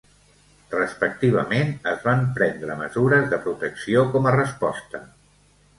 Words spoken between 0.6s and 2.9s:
Respectivament es van prendre